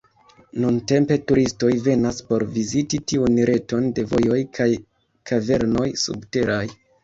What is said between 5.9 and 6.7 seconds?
subteraj.